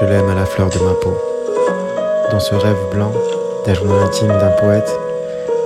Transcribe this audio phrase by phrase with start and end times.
[0.00, 1.12] Je l'aime à la fleur de ma peau.
[2.30, 3.10] Dans ce rêve blanc
[3.66, 4.96] d'un journal intime d'un poète,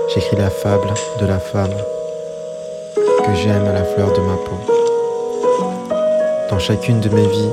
[0.08, 0.88] j'écris la fable
[1.20, 1.74] de la femme
[2.94, 4.56] que j'aime à la fleur de ma peau.
[6.48, 7.50] Dans chacune de mes vies,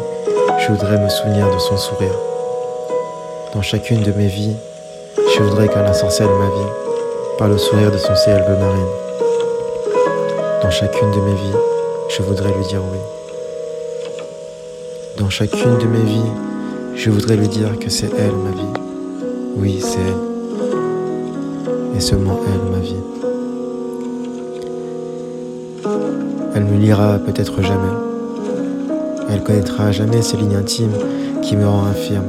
[0.59, 2.15] je voudrais me souvenir de son sourire.
[3.53, 4.55] Dans chacune de mes vies,
[5.35, 6.71] je voudrais qu'elle ensorcelle ma vie
[7.37, 8.87] par le sourire de son ciel bleu marine.
[10.63, 11.57] Dans chacune de mes vies,
[12.07, 12.99] je voudrais lui dire oui.
[15.17, 16.31] Dans chacune de mes vies,
[16.99, 18.73] je voudrais lui dire que c'est elle ma vie.
[19.55, 20.17] Oui, c'est elle.
[21.95, 22.95] Et seulement elle ma vie.
[26.53, 27.93] Elle ne lira peut-être jamais.
[29.29, 30.91] Elle connaîtra jamais ces lignes intimes
[31.41, 32.25] qui me rendent infirme,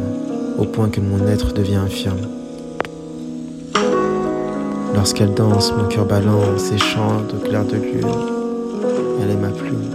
[0.56, 2.28] au point que mon être devient infirme.
[4.94, 8.06] Lorsqu'elle danse, mon cœur balance et chante au clair de lune.
[9.20, 9.90] Elle est ma plume,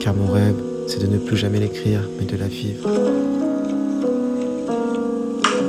[0.00, 0.54] car mon rêve,
[0.86, 2.88] c'est de ne plus jamais l'écrire, mais de la vivre.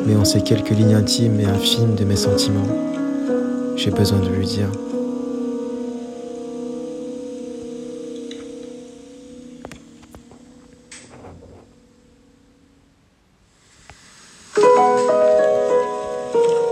[0.05, 2.67] Mais en ces quelques lignes intimes et infimes de mes sentiments,
[3.75, 4.69] j'ai besoin de lui dire.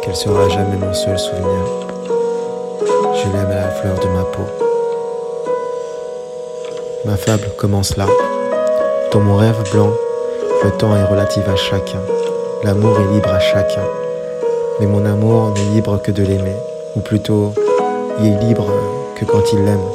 [0.02, 1.66] Qu'elle sera jamais mon seul souvenir.
[3.16, 4.44] Je l'aime à la fleur de ma peau.
[7.06, 8.06] Ma fable commence là.
[9.14, 9.92] Dans mon rêve blanc,
[10.64, 12.00] le temps est relatif à chacun.
[12.64, 13.84] L'amour est libre à chacun.
[14.80, 16.56] Mais mon amour n'est libre que de l'aimer.
[16.96, 17.54] Ou plutôt,
[18.20, 18.66] il est libre
[19.16, 19.86] que quand il l'aime.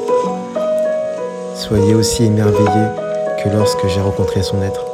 [1.57, 2.91] Soyez aussi émerveillés
[3.43, 4.87] que lorsque j'ai rencontré son être.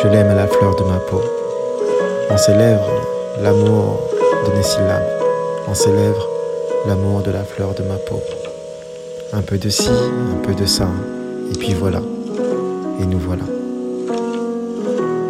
[0.00, 1.22] Je l'aime à la fleur de ma peau.
[2.30, 3.02] En ses lèvres,
[3.42, 3.98] l'amour
[4.46, 5.10] de mes syllabes.
[5.66, 6.28] En ses lèvres,
[6.86, 8.22] l'amour de la fleur de ma peau.
[9.32, 10.86] Un peu de ci, un peu de ça,
[11.50, 12.00] et puis voilà.
[13.00, 13.44] Et nous voilà.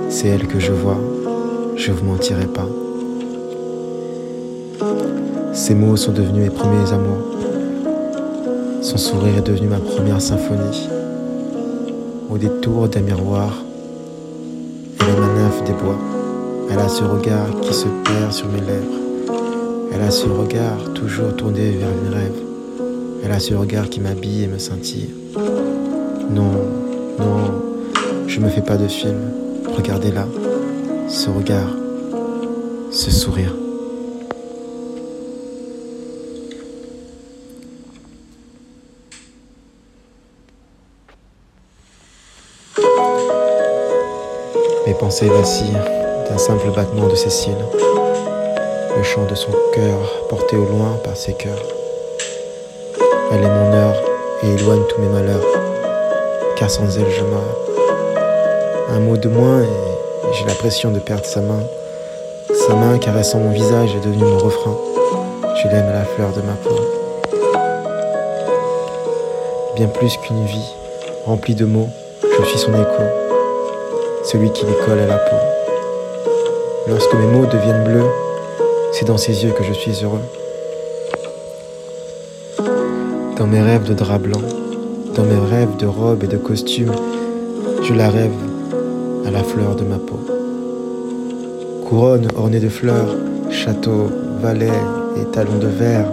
[0.09, 0.99] C'est elle que je vois,
[1.77, 2.69] je vous mentirai pas.
[5.53, 7.37] Ses mots sont devenus mes premiers amours.
[8.83, 10.89] Son sourire est devenu ma première symphonie.
[12.31, 13.53] Au détour d'un miroir,
[15.01, 15.99] elle est ma nymphe des bois.
[16.71, 19.01] Elle a ce regard qui se perd sur mes lèvres.
[19.93, 22.43] Elle a ce regard toujours tourné vers une rêve.
[23.25, 25.11] Elle a ce regard qui m'habille et me scintille.
[26.31, 26.51] Non,
[27.19, 29.17] non, je me fais pas de film.
[29.77, 30.27] Regardez là,
[31.09, 31.69] ce regard,
[32.91, 33.55] ce sourire.
[44.87, 45.73] Mes pensées vacillent
[46.29, 47.55] d'un simple battement de ses cils,
[48.97, 49.99] le chant de son cœur
[50.29, 51.63] porté au loin par ses cœurs.
[53.33, 53.97] Elle est mon heure
[54.43, 55.45] et éloigne tous mes malheurs,
[56.57, 57.57] car sans elle je meurs.
[58.91, 61.63] Un mot de moins et j'ai l'impression de perdre sa main.
[62.67, 64.77] Sa main caressant mon visage est devenue mon refrain.
[65.63, 66.77] Je l'aime à la fleur de ma peau.
[69.77, 70.75] Bien plus qu'une vie
[71.27, 71.89] remplie de mots,
[72.23, 73.03] je suis son écho,
[74.25, 75.37] celui qui lui colle à la peau.
[76.89, 78.11] Lorsque mes mots deviennent bleus,
[78.93, 80.23] c'est dans ses yeux que je suis heureux.
[83.37, 84.41] Dans mes rêves de drap blanc,
[85.17, 86.93] dans mes rêves de robes et de costumes,
[87.83, 88.35] je la rêve
[89.27, 90.21] à la fleur de ma peau.
[91.89, 93.17] Couronne ornée de fleurs,
[93.51, 94.11] château,
[94.43, 94.79] valet
[95.17, 96.13] et talons de verre,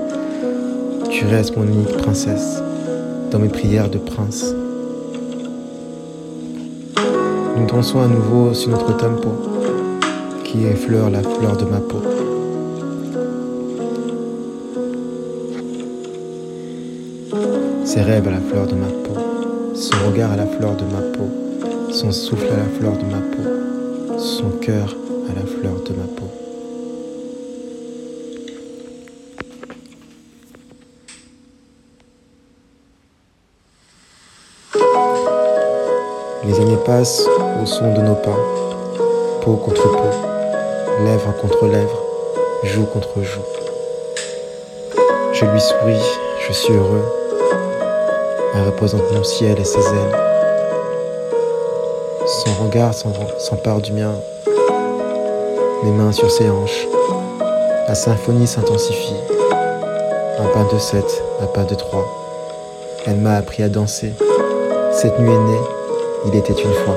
[1.10, 2.64] tu restes mon unique princesse
[3.30, 4.56] dans mes prières de prince.
[7.58, 9.30] Nous dansons à nouveau sur notre tempo
[10.46, 12.02] qui effleure la fleur de ma peau.
[17.86, 21.02] Ses rêves à la fleur de ma peau, son regard à la fleur de ma
[21.02, 21.28] peau,
[21.92, 24.96] son souffle à la fleur de ma peau, son cœur
[25.30, 26.32] à la fleur de ma peau.
[36.46, 37.28] Les années passent
[37.62, 38.40] au son de nos pas,
[39.42, 42.02] peau contre peau, lèvre contre lèvre,
[42.64, 43.42] joue contre joue.
[45.34, 46.02] Je lui souris,
[46.48, 47.23] je suis heureux.
[48.56, 50.18] Elle représente mon ciel et ses ailes.
[52.26, 54.14] Son regard s'empare du mien,
[55.84, 56.88] mes mains sur ses hanches.
[57.88, 59.16] La symphonie s'intensifie.
[60.40, 62.06] Un pas de sept, un pas de trois.
[63.06, 64.14] Elle m'a appris à danser.
[64.92, 65.62] Cette nuit est née,
[66.28, 66.96] il était une fois.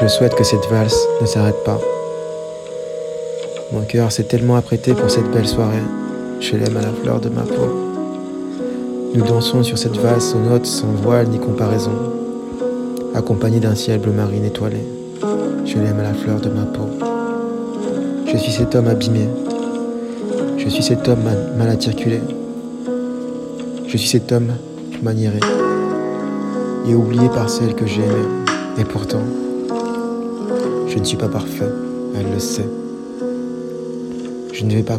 [0.00, 1.78] Je souhaite que cette valse ne s'arrête pas.
[3.72, 5.82] Mon cœur s'est tellement apprêté pour cette belle soirée.
[6.40, 7.87] Je l'aime à la fleur de ma peau.
[9.14, 11.92] Nous dansons sur cette valse aux notes sans voile ni comparaison,
[13.14, 14.84] accompagnés d'un ciel bleu marine étoilé.
[15.64, 16.88] Je l'aime à la fleur de ma peau.
[18.26, 19.26] Je suis cet homme abîmé.
[20.58, 21.24] Je suis cet homme
[21.56, 22.20] mal attirculé.
[23.86, 24.52] Je suis cet homme
[25.02, 25.40] maniéré
[26.86, 28.28] et oublié par celle que j'ai aimée.
[28.78, 29.22] Et pourtant,
[30.86, 31.72] je ne suis pas parfait,
[32.14, 32.68] elle le sait.
[34.52, 34.98] Je ne vais pas...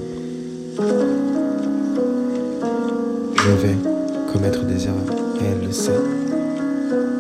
[3.38, 3.99] Je vais
[4.31, 5.92] commettre des erreurs et elle le sait.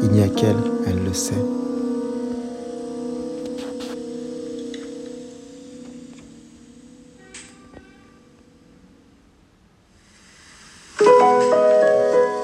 [0.03, 0.55] Il n'y a qu'elle,
[0.87, 1.33] elle le sait.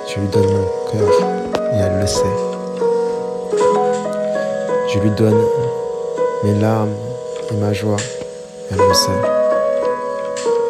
[0.07, 1.09] Je lui donne mon cœur
[1.73, 2.23] et elle le sait.
[4.94, 5.41] Je lui donne
[6.44, 6.94] mes larmes
[7.51, 7.97] et ma joie,
[8.71, 9.12] elle le sait.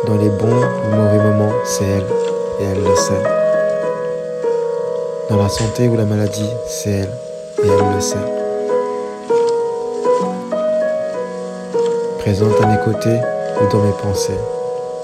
[0.07, 2.05] Dans les bons ou mauvais moments, c'est elle
[2.59, 3.44] et elle le sait.
[5.29, 7.13] Dans la santé ou la maladie, c'est elle
[7.63, 8.15] et elle le sait.
[12.19, 13.19] Présente à mes côtés
[13.61, 14.39] ou dans mes pensées,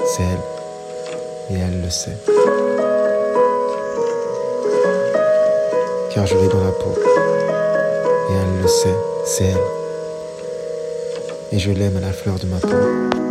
[0.06, 2.18] c'est elle et elle le sait.
[6.14, 6.94] car je l'ai dans la peau.
[8.30, 8.96] Et elle le sait,
[9.26, 9.58] c'est elle.
[11.52, 13.31] Et je l'aime à la fleur de ma peau.